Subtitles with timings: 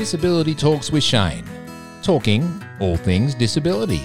[0.00, 1.44] Disability Talks with Shane.
[2.02, 4.00] Talking all things disability.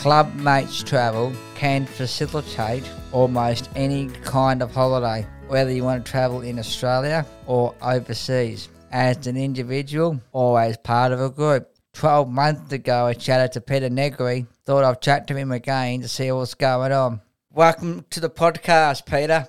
[0.00, 6.40] Club Mates Travel can facilitate almost any kind of holiday, whether you want to travel
[6.40, 11.72] in Australia or overseas, as an individual or as part of a group.
[11.92, 14.46] 12 months ago, I chatted to Peter Negri.
[14.66, 17.20] Thought I'd chat to him again to see what's going on.
[17.52, 19.46] Welcome to the podcast, Peter.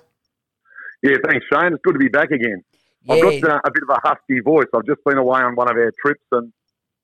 [1.02, 1.74] Yeah, thanks, Shane.
[1.74, 2.64] It's good to be back again.
[3.06, 3.16] Yeah.
[3.16, 4.68] I've got uh, a bit of a husky voice.
[4.74, 6.54] I've just been away on one of our trips and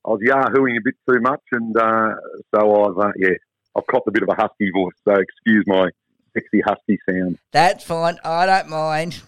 [0.05, 2.15] I was yahooing a bit too much, and uh,
[2.55, 3.35] so I've uh, yeah,
[3.75, 4.93] I've copped a bit of a husky voice.
[5.05, 5.89] So excuse my
[6.33, 7.37] sexy husky sound.
[7.51, 8.17] That's fine.
[8.23, 9.21] I don't mind.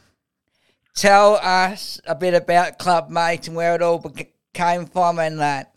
[0.95, 4.03] Tell us a bit about Club Mates and where it all
[4.53, 5.75] came from and that.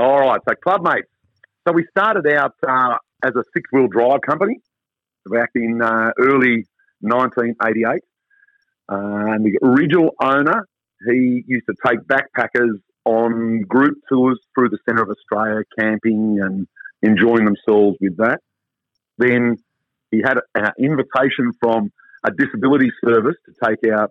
[0.00, 1.08] All right, so Club Mates.
[1.66, 4.60] So we started out uh, as a six-wheel drive company
[5.26, 6.66] back in uh, early
[7.00, 8.00] 1988.
[8.88, 10.66] And the original owner,
[11.06, 16.66] he used to take backpackers on group tours through the centre of Australia, camping and
[17.02, 18.40] enjoying themselves with that.
[19.18, 19.56] Then
[20.10, 21.90] he had an invitation from
[22.24, 24.10] a disability service to take out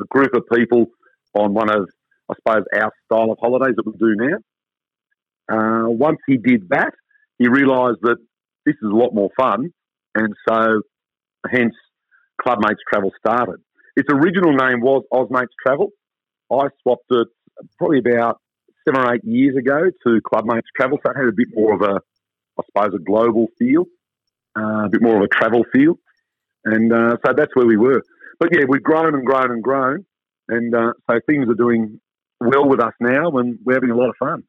[0.00, 0.86] a group of people
[1.34, 1.88] on one of,
[2.30, 4.38] I suppose, our style of holidays that we do now.
[5.48, 6.92] Uh, once he did that,
[7.38, 8.16] he realised that
[8.64, 9.72] this is a lot more fun,
[10.14, 10.82] and so
[11.50, 11.74] hence
[12.40, 13.56] Clubmates Travel started.
[13.96, 15.90] Its original name was Osmates Travel.
[16.50, 17.28] I swapped it
[17.78, 18.40] probably about
[18.84, 21.74] seven or eight years ago to Club Mates Travel, so it had a bit more
[21.74, 22.00] of a,
[22.58, 23.84] I suppose, a global feel,
[24.56, 25.94] uh, a bit more of a travel feel,
[26.64, 28.02] and uh, so that's where we were.
[28.38, 30.06] But yeah, we've grown and grown and grown,
[30.48, 32.00] and uh, so things are doing
[32.40, 34.44] well with us now, and we're having a lot of fun.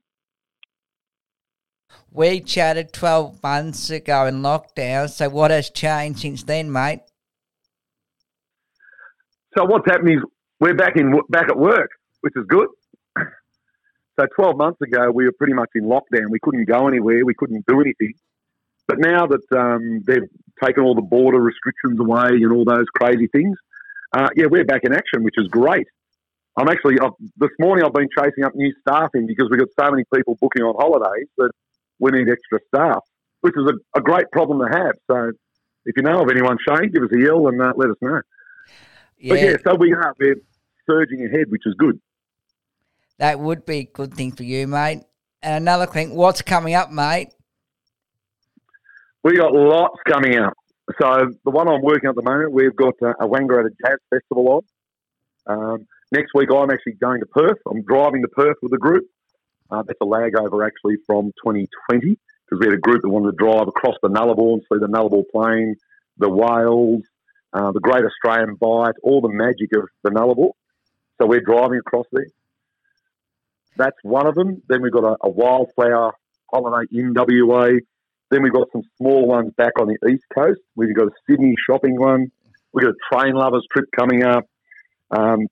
[2.14, 7.02] We chatted 12 months ago in lockdown, so what has changed since then, mate?
[9.58, 10.24] So what's happening is
[10.60, 12.68] we're back in back at work, which is good.
[14.20, 16.30] So 12 months ago, we were pretty much in lockdown.
[16.30, 17.26] We couldn't go anywhere.
[17.26, 18.14] We couldn't do anything.
[18.86, 20.28] But now that um, they've
[20.62, 23.58] taken all the border restrictions away and all those crazy things,
[24.12, 25.88] uh, yeah, we're back in action, which is great.
[26.58, 27.86] I'm actually I've, this morning.
[27.86, 31.28] I've been chasing up new staffing because we've got so many people booking on holidays
[31.38, 31.52] that
[32.00, 33.00] we need extra staff,
[33.40, 34.96] which is a, a great problem to have.
[35.10, 35.32] So
[35.86, 38.22] if you know of anyone, Shane, give us a yell and uh, let us know.
[39.30, 40.36] But yeah, so we are we're
[40.86, 42.00] surging ahead, which is good.
[43.20, 45.04] That would be a good thing for you, mate.
[45.44, 47.30] And another thing, what's coming up, mate?
[49.24, 50.54] We got lots coming up.
[51.00, 54.64] So the one I'm working at the moment, we've got uh, a Wangaratta Jazz Festival
[55.48, 55.56] on.
[55.74, 57.60] Um, next week, I'm actually going to Perth.
[57.70, 59.06] I'm driving to Perth with a group.
[59.70, 63.32] Uh, that's a lag over actually from 2020 because we had a group that wanted
[63.32, 65.76] to drive across the Nullarbor and see the Nullarbor Plain,
[66.18, 67.04] the whales,
[67.54, 70.52] uh, the Great Australian Bight, all the magic of the Nullarbor.
[71.20, 72.28] So we're driving across there.
[73.78, 74.62] That's one of them.
[74.68, 76.14] Then we've got a, a wildflower
[76.52, 77.72] holiday in WA.
[78.30, 80.62] Then we've got some small ones back on the east coast.
[80.76, 82.32] We've got a Sydney shopping one.
[82.74, 84.46] We've got a train lovers trip coming up.
[85.12, 85.48] Um,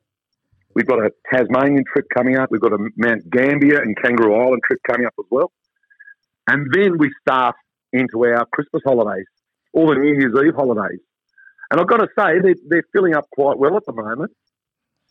[0.73, 2.49] we've got a Tasmanian trip coming up.
[2.51, 5.51] We've got a Mount Gambier and Kangaroo Island trip coming up as well.
[6.47, 7.55] And then we start
[7.91, 9.25] into our Christmas holidays,
[9.73, 10.99] all the New Year's Eve holidays.
[11.71, 14.31] And I've got to say, they're, they're filling up quite well at the moment.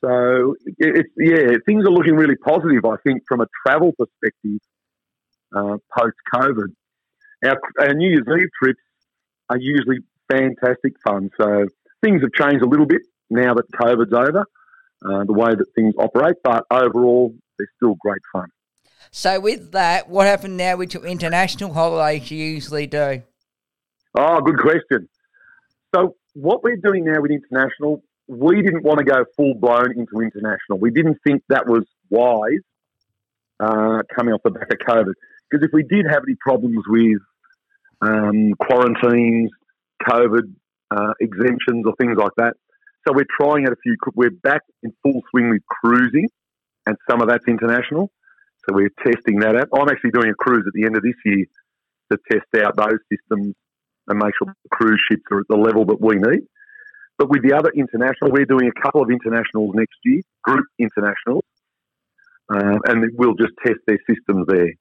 [0.00, 4.60] So, it's, yeah, things are looking really positive, I think, from a travel perspective
[5.54, 6.68] uh, post COVID.
[7.44, 8.80] Our, our New Year's Eve trips
[9.50, 9.98] are usually
[10.30, 11.30] fantastic fun.
[11.36, 11.66] So,
[12.02, 14.40] things have changed a little bit now that COVID's over,
[15.04, 18.48] uh, the way that things operate, but overall, they're still great fun.
[19.10, 23.22] So, with that, what happened now with your international holidays you usually do?
[24.14, 25.08] Oh, good question.
[25.94, 30.20] So, what we're doing now with international, we didn't want to go full blown into
[30.20, 30.78] international.
[30.78, 32.64] We didn't think that was wise
[33.58, 35.14] uh, coming off the back of COVID.
[35.50, 37.20] Because if we did have any problems with
[38.00, 39.50] um, quarantines,
[40.06, 40.54] COVID
[40.90, 42.54] uh, exemptions, or things like that,
[43.06, 43.96] so we're trying out a few.
[44.14, 46.28] We're back in full swing with cruising,
[46.86, 48.12] and some of that's international.
[48.68, 49.68] So we're testing that out.
[49.72, 51.46] I'm actually doing a cruise at the end of this year
[52.12, 53.54] to test out those systems
[54.08, 56.46] and make sure the cruise ships are at the level that we need.
[57.18, 61.42] But with the other international, we're doing a couple of internationals next year, group internationals,
[62.52, 64.72] uh, and we'll just test their systems there.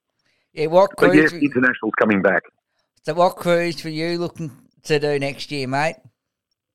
[0.53, 1.33] Yeah, what But cruise?
[1.33, 2.44] yes, internationals coming back.
[3.03, 4.51] so, what cruise for you looking
[4.83, 5.95] to do next year, mate?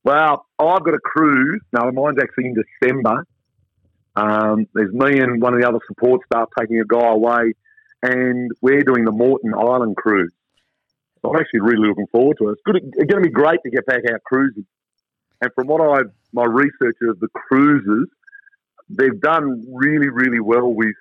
[0.04, 1.60] Well, I've got a cruise.
[1.72, 3.24] No, mine's actually in December.
[4.16, 7.54] Um, there's me and one of the other support staff taking a guy away,
[8.02, 10.32] and we're doing the Moreton Island cruise.
[11.24, 12.52] I'm actually really looking forward to it.
[12.52, 14.66] It's, good, it's going to be great to get back out cruising.
[15.40, 18.08] And from what I've my research of the cruises,
[18.88, 20.94] they've done really, really well with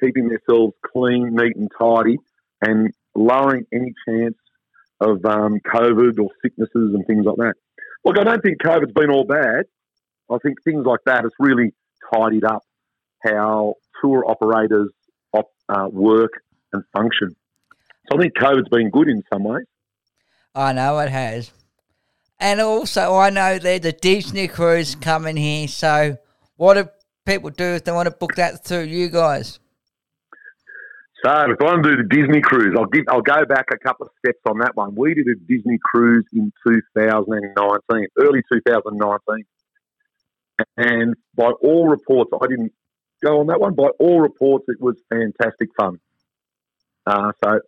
[0.00, 2.18] keeping themselves clean, neat, and tidy,
[2.62, 4.36] and lowering any chance
[5.00, 7.54] of um, COVID or sicknesses and things like that.
[8.04, 9.66] Look, I don't think COVID's been all bad.
[10.30, 11.74] I think things like that has really
[12.12, 12.62] tidied up
[13.22, 14.90] how tour operators
[15.32, 16.42] op, uh, work
[16.72, 17.34] and function.
[18.08, 19.66] So I think COVID's been good in some ways.
[20.54, 21.52] I know it has.
[22.40, 25.68] And also, I know there's a Disney cruise coming here.
[25.68, 26.18] So,
[26.56, 26.88] what do
[27.26, 29.58] people do if they want to book that through you guys?
[31.24, 33.78] So, if I want to do the Disney cruise, I'll give, I'll go back a
[33.78, 34.94] couple of steps on that one.
[34.94, 39.44] We did a Disney cruise in 2019, early 2019,
[40.76, 42.72] and by all reports, I didn't
[43.24, 43.74] go on that one.
[43.74, 45.98] By all reports, it was fantastic fun.
[47.04, 47.60] Uh, so,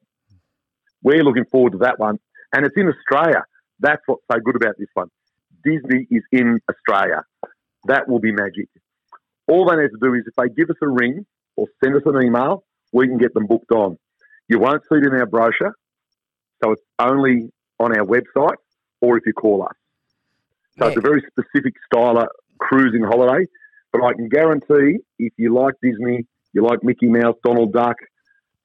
[1.02, 2.18] we're looking forward to that one,
[2.52, 3.44] and it's in Australia.
[3.78, 5.08] That's what's so good about this one.
[5.64, 7.24] Disney is in Australia.
[7.84, 8.68] That will be magic.
[9.48, 11.26] All they need to do is if they give us a ring
[11.56, 13.98] or send us an email, we can get them booked on.
[14.48, 15.74] You won't see it in our brochure,
[16.62, 18.56] so it's only on our website
[19.00, 19.74] or if you call us.
[20.78, 20.88] So yeah.
[20.88, 23.46] it's a very specific style of cruising holiday,
[23.92, 27.96] but I can guarantee if you like Disney, you like Mickey Mouse, Donald Duck,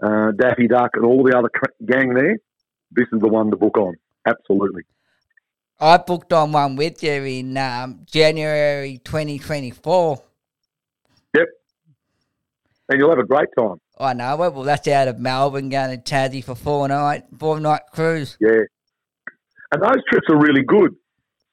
[0.01, 1.49] uh, Daffy Duck, and all the other
[1.85, 2.37] gang there,
[2.91, 3.95] this is the one to book on.
[4.25, 4.83] Absolutely.
[5.79, 10.23] I booked on one with you in um, January 2024.
[11.35, 11.47] Yep.
[12.89, 13.81] And you'll have a great time.
[13.99, 14.53] I know it.
[14.53, 18.37] Well, that's out of Melbourne going to Tassie for four night, four night cruise.
[18.39, 18.63] Yeah.
[19.71, 20.95] And those trips are really good.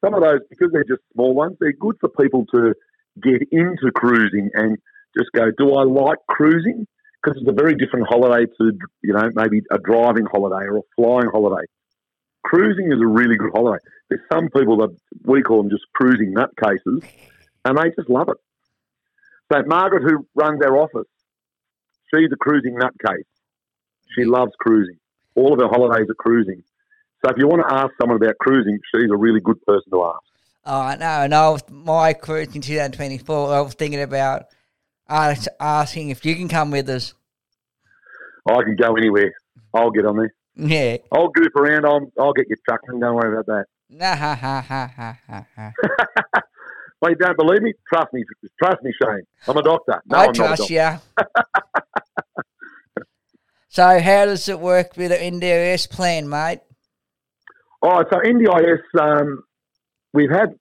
[0.04, 2.74] Some of those, because they're just small ones, they're good for people to
[3.22, 4.78] get into cruising and
[5.16, 6.86] just go, do I like cruising?
[7.22, 10.82] Because it's a very different holiday to, you know, maybe a driving holiday or a
[10.96, 11.64] flying holiday
[12.42, 13.82] cruising is a really good holiday.
[14.08, 17.04] There's some people that we call them just cruising nutcases,
[17.64, 18.36] and they just love it.
[19.52, 21.08] So Margaret, who runs our office,
[22.12, 23.24] she's a cruising nutcase.
[24.14, 24.98] She loves cruising.
[25.34, 26.62] All of her holidays are cruising.
[27.24, 30.04] So if you want to ask someone about cruising, she's a really good person to
[30.04, 30.22] ask.
[30.64, 34.46] Oh, no, and I was, my cruise in 2024, I was thinking about
[35.60, 37.14] asking if you can come with us.
[38.48, 39.32] I can go anywhere.
[39.74, 40.34] I'll get on there.
[40.56, 40.96] Yeah.
[41.12, 41.86] I'll goof around.
[41.86, 43.00] I'll, I'll get you chuckling.
[43.00, 43.66] Don't worry about that.
[43.88, 45.72] Nah, ha, ha, ha, ha, ha, ha.
[47.00, 47.74] well, you don't believe me?
[47.92, 48.24] Trust me.
[48.62, 49.22] Trust me, Shane.
[49.46, 50.02] I'm a doctor.
[50.06, 50.90] No, I I'm trust you.
[53.68, 56.60] so, how does it work with the NDIS plan, mate?
[57.82, 59.42] Oh, so NDIS, um,
[60.12, 60.54] we've had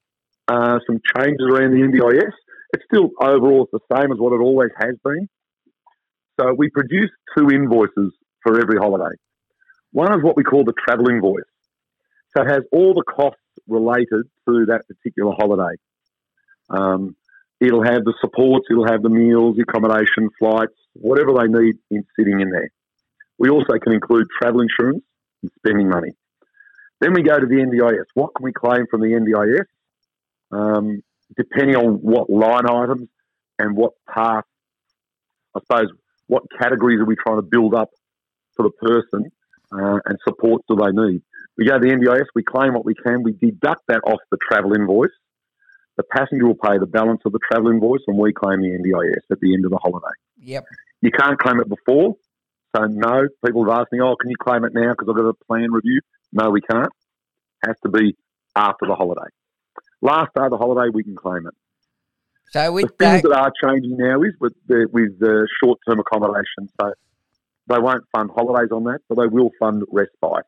[0.48, 2.32] uh, some changes around the NDIS.
[2.72, 5.28] It's still overall the same as what it always has been.
[6.40, 9.14] So we produce two invoices for every holiday.
[9.92, 11.44] One is what we call the travel invoice.
[12.34, 13.38] So it has all the costs
[13.68, 15.76] related to that particular holiday.
[16.70, 17.14] Um,
[17.60, 22.40] it'll have the supports, it'll have the meals, accommodation, flights, whatever they need in sitting
[22.40, 22.70] in there.
[23.38, 25.04] We also can include travel insurance
[25.42, 26.12] and spending money.
[27.00, 28.04] Then we go to the NDIS.
[28.14, 29.66] What can we claim from the NDIS?
[30.56, 31.02] Um,
[31.36, 33.08] depending on what line items
[33.58, 34.44] and what path,
[35.54, 35.88] I suppose,
[36.26, 37.90] what categories are we trying to build up
[38.54, 39.30] for the person
[39.72, 41.22] uh, and support do they need.
[41.56, 44.38] We go to the NDIS, we claim what we can, we deduct that off the
[44.48, 45.10] travel invoice.
[45.96, 49.30] The passenger will pay the balance of the travel invoice, and we claim the NDIS
[49.30, 50.14] at the end of the holiday.
[50.40, 50.64] Yep.
[51.02, 52.16] You can't claim it before.
[52.74, 55.28] So, no, people have asked me, oh, can you claim it now because I've got
[55.28, 56.00] a plan review?
[56.32, 56.88] No, we can't.
[57.62, 58.16] It has to be
[58.56, 59.28] after the holiday.
[60.02, 61.54] Last day of the holiday, we can claim it.
[62.50, 65.78] So with the things that, that are changing now is with the, with the short
[65.88, 66.68] term accommodation.
[66.78, 66.92] So
[67.68, 70.44] they won't fund holidays on that, but they will fund respite.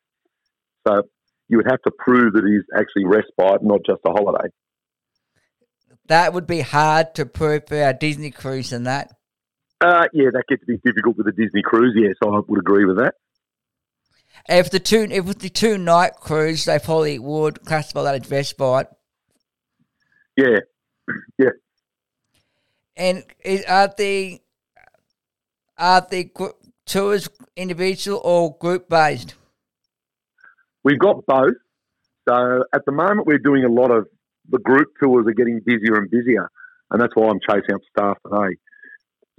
[0.87, 1.04] So
[1.49, 4.49] you would have to prove that it is actually respite, not just a holiday.
[6.08, 9.16] That would be hard to prove for our Disney cruise and that.
[9.80, 11.94] Uh, yeah, that gets a bit difficult with a Disney cruise.
[11.96, 13.14] Yes, I would agree with that.
[14.49, 18.30] If the two, if with the two night cruise, they probably would classify that as
[18.30, 18.88] respite.
[20.37, 20.61] Yeah,
[21.38, 21.50] yeah.
[22.97, 23.25] And
[23.69, 24.41] are the
[25.76, 26.31] are the
[26.87, 29.35] tours individual or group based?
[30.85, 31.55] We've got both.
[32.29, 34.07] So at the moment, we're doing a lot of
[34.50, 36.50] the group tours are getting busier and busier,
[36.91, 38.57] and that's why I'm chasing up staff today.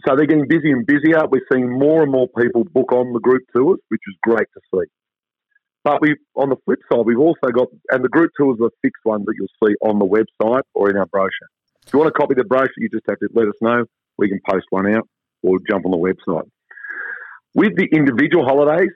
[0.06, 1.25] So they're getting busier and busier.
[1.28, 4.62] We're seeing more and more people book on the group tours, which is great to
[4.74, 4.90] see.
[5.86, 9.06] But we, on the flip side, we've also got, and the group tours are fixed
[9.06, 11.48] ones that you'll see on the website or in our brochure.
[11.86, 13.86] If you want to copy the brochure, you just have to let us know.
[14.18, 15.08] We can post one out
[15.44, 16.50] or jump on the website.
[17.54, 18.89] With the individual holidays,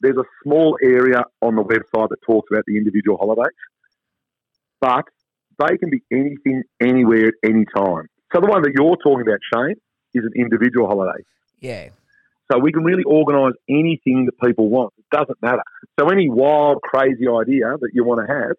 [0.00, 3.56] there's a small area on the website that talks about the individual holidays,
[4.80, 5.06] but
[5.58, 8.06] they can be anything, anywhere, at any time.
[8.32, 9.74] So the one that you're talking about, Shane,
[10.14, 11.24] is an individual holiday.
[11.58, 11.88] Yeah.
[12.50, 14.94] So we can really organise anything that people want.
[14.96, 15.62] It doesn't matter.
[15.98, 18.56] So any wild, crazy idea that you want to have,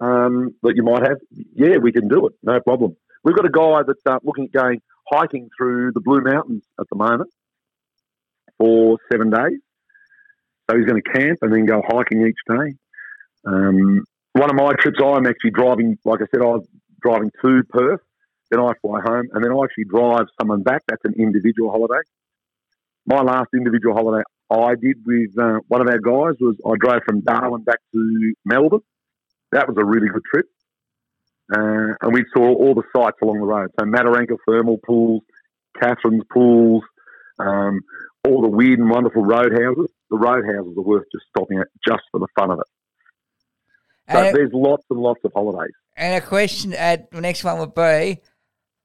[0.00, 1.18] um, that you might have,
[1.54, 2.32] yeah, we can do it.
[2.42, 2.96] No problem.
[3.22, 6.86] We've got a guy that's uh, looking at going hiking through the Blue Mountains at
[6.90, 7.30] the moment
[8.58, 9.60] for seven days.
[10.70, 12.74] So he's going to camp and then go hiking each day.
[13.44, 16.66] Um, one of my trips, I'm actually driving, like I said, I was
[17.02, 18.00] driving to Perth,
[18.50, 20.82] then I fly home, and then I actually drive someone back.
[20.88, 22.00] That's an individual holiday.
[23.06, 27.02] My last individual holiday I did with uh, one of our guys was I drove
[27.04, 28.80] from Darwin back to Melbourne.
[29.50, 30.46] That was a really good trip.
[31.54, 33.70] Uh, and we saw all the sights along the road.
[33.78, 35.22] So Mataranka thermal pools,
[35.80, 36.82] Katherine's pools,
[37.38, 37.80] um,
[38.26, 39.90] all the weird and wonderful roadhouses.
[40.10, 42.66] The roadhouses are worth just stopping at just for the fun of it.
[44.12, 45.72] So there's lots and lots of holidays.
[45.96, 48.20] And a question at the next one would be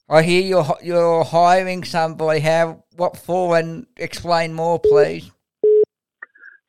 [0.09, 2.39] I hear you're, you're hiring somebody.
[2.39, 3.57] How, what for?
[3.57, 5.29] And explain more, please.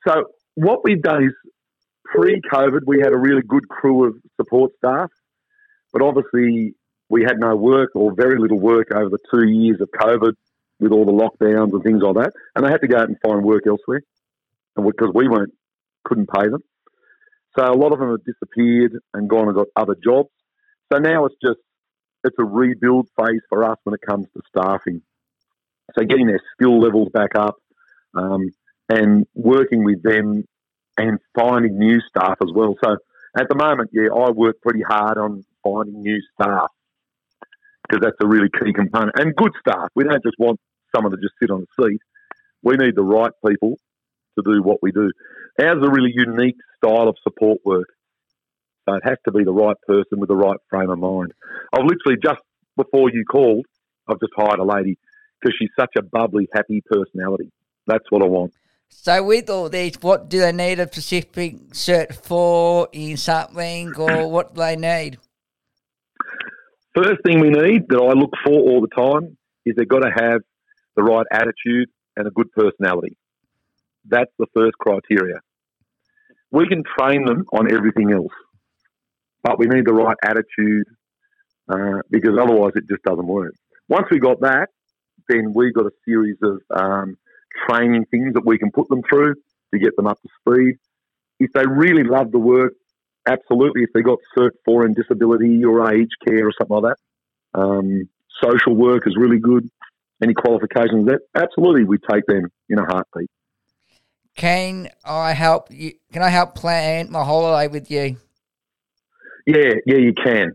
[0.06, 1.32] So what we've done is
[2.04, 5.10] pre-COVID, we had a really good crew of support staff,
[5.92, 6.74] but obviously
[7.08, 10.32] we had no work or very little work over the two years of COVID
[10.80, 13.18] with all the lockdowns and things like that, and they had to go out and
[13.22, 14.02] find work elsewhere,
[14.76, 15.52] and because we weren't
[16.04, 16.62] couldn't pay them,
[17.58, 20.30] so a lot of them have disappeared and gone and got other jobs.
[20.90, 21.58] So now it's just
[22.28, 25.02] it's a rebuild phase for us when it comes to staffing.
[25.98, 27.56] So getting their skill levels back up.
[28.14, 28.50] Um,
[28.88, 30.44] and working with them
[30.96, 32.74] and finding new staff as well.
[32.82, 32.96] So
[33.38, 36.70] at the moment, yeah, I work pretty hard on finding new staff
[37.82, 39.88] because that's a really key component and good staff.
[39.94, 40.58] We don't just want
[40.94, 42.00] someone to just sit on a seat.
[42.62, 43.76] We need the right people
[44.38, 45.10] to do what we do.
[45.60, 47.88] Ours is a really unique style of support work.
[48.88, 51.32] So it has to be the right person with the right frame of mind.
[51.74, 52.40] I've literally just
[52.76, 53.66] before you called,
[54.08, 54.96] I've just hired a lady
[55.40, 57.50] because she's such a bubbly, happy personality.
[57.86, 58.54] That's what I want.
[58.88, 64.30] So, with all these, what do they need a specific cert for in something or
[64.30, 65.18] what do they need?
[66.94, 70.10] First thing we need that I look for all the time is they've got to
[70.10, 70.40] have
[70.96, 73.18] the right attitude and a good personality.
[74.06, 75.40] That's the first criteria.
[76.50, 78.32] We can train them on everything else,
[79.42, 80.86] but we need the right attitude
[81.68, 83.54] uh, because otherwise it just doesn't work.
[83.88, 84.68] Once we got that,
[85.28, 87.16] then we've got a series of um,
[87.68, 89.34] training things that we can put them through
[89.72, 90.78] to get them up to speed.
[91.38, 92.74] If they really love the work,
[93.26, 93.82] absolutely.
[93.82, 96.94] If they got Cert 4 in disability or aged care or something like
[97.54, 98.08] that, um,
[98.42, 99.68] social work is really good.
[100.22, 103.30] Any qualifications that absolutely we take them in a heartbeat.
[104.34, 105.92] Can I help you?
[106.12, 108.16] Can I help plan my holiday with you?
[109.48, 110.52] Yeah, yeah, you can.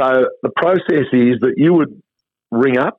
[0.00, 2.00] So the process is that you would
[2.50, 2.98] ring up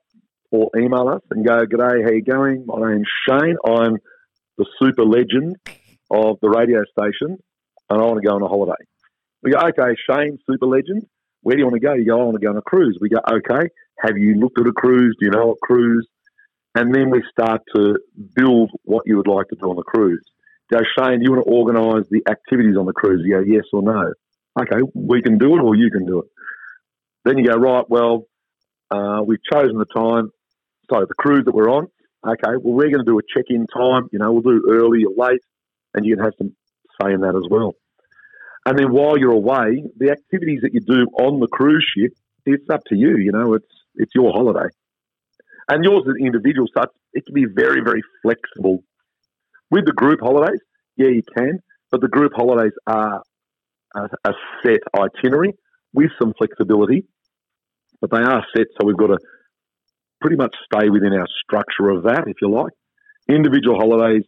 [0.52, 2.64] or email us and go, "G'day, how you going?
[2.66, 3.56] My name's Shane.
[3.66, 3.96] I'm
[4.58, 5.56] the super legend
[6.08, 7.36] of the radio station,
[7.90, 8.80] and I want to go on a holiday."
[9.42, 11.02] We go, "Okay, Shane, super legend.
[11.42, 12.96] Where do you want to go?" You go, "I want to go on a cruise."
[13.00, 13.70] We go, "Okay.
[14.06, 15.16] Have you looked at a cruise?
[15.18, 16.06] Do you know what cruise?"
[16.76, 17.98] And then we start to
[18.36, 20.24] build what you would like to do on the cruise.
[20.72, 23.22] Go, Shane, do you want to organise the activities on the cruise?
[23.24, 24.12] You go, yes or no.
[24.58, 26.26] Okay, we can do it or you can do it.
[27.24, 28.26] Then you go, right, well,
[28.90, 30.30] uh, we've chosen the time,
[30.90, 31.88] sorry, the cruise that we're on.
[32.26, 34.08] Okay, well, we're going to do a check in time.
[34.12, 35.40] You know, we'll do early or late,
[35.92, 36.54] and you can have some
[37.00, 37.74] say in that as well.
[38.66, 42.12] And then while you're away, the activities that you do on the cruise ship,
[42.46, 43.18] it's up to you.
[43.18, 44.68] You know, it's it's your holiday.
[45.68, 48.84] And yours as an individual such, it can be very, very flexible.
[49.70, 50.60] With the group holidays,
[50.96, 53.22] yeah, you can, but the group holidays are
[53.94, 54.32] a, a
[54.62, 55.54] set itinerary
[55.92, 57.04] with some flexibility,
[58.00, 59.18] but they are set, so we've got to
[60.20, 62.72] pretty much stay within our structure of that, if you like.
[63.28, 64.24] Individual holidays,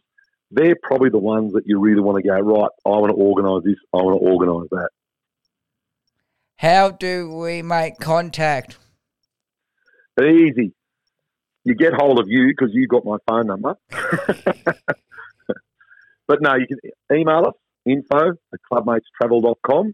[0.51, 3.63] they're probably the ones that you really want to go, right, I want to organise
[3.63, 4.89] this, I want to organise that.
[6.55, 8.77] How do we make contact?
[10.19, 10.73] Easy.
[11.63, 13.75] You get hold of you because you got my phone number.
[16.27, 16.79] but no, you can
[17.15, 17.53] email us,
[17.89, 19.93] info at clubmatestravel.com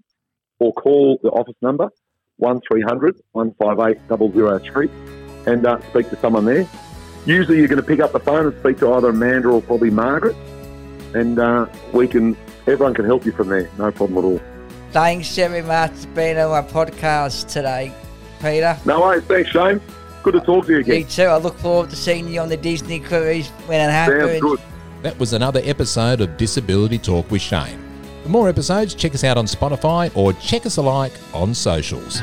[0.60, 1.90] or call the office number,
[2.38, 4.90] 1300 158 003
[5.46, 6.68] and uh, speak to someone there.
[7.26, 9.90] Usually you're going to pick up the phone and speak to either Amanda or probably
[9.90, 10.36] Margaret
[11.14, 12.36] and uh, we can,
[12.68, 13.70] everyone can help you from there.
[13.78, 14.42] No problem at all.
[14.92, 17.92] Thanks very much for being on my podcast today,
[18.42, 18.78] Peter.
[18.86, 19.24] No worries.
[19.26, 19.82] Thanks, Shane.
[20.22, 21.08] Good to talk to you You again.
[21.08, 21.24] too.
[21.24, 24.40] I look forward to seeing you on the Disney cruise when it happens.
[24.40, 24.60] Sounds good.
[25.02, 27.83] That was another episode of Disability Talk with Shane.
[28.24, 32.22] For more episodes, check us out on Spotify or check us alike on socials.